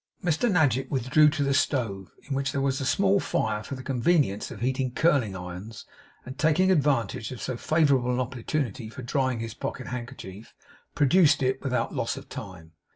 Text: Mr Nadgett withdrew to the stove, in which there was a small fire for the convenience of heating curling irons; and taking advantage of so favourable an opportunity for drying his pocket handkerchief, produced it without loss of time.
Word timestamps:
Mr 0.23 0.51
Nadgett 0.51 0.89
withdrew 0.89 1.29
to 1.29 1.43
the 1.43 1.53
stove, 1.53 2.11
in 2.23 2.33
which 2.33 2.51
there 2.51 2.59
was 2.61 2.81
a 2.81 2.87
small 2.87 3.19
fire 3.19 3.61
for 3.61 3.75
the 3.75 3.83
convenience 3.83 4.49
of 4.49 4.61
heating 4.61 4.89
curling 4.89 5.35
irons; 5.35 5.85
and 6.25 6.39
taking 6.39 6.71
advantage 6.71 7.31
of 7.31 7.39
so 7.39 7.55
favourable 7.55 8.11
an 8.11 8.19
opportunity 8.19 8.89
for 8.89 9.03
drying 9.03 9.41
his 9.41 9.53
pocket 9.53 9.85
handkerchief, 9.85 10.55
produced 10.95 11.43
it 11.43 11.61
without 11.61 11.93
loss 11.93 12.17
of 12.17 12.29
time. 12.29 12.71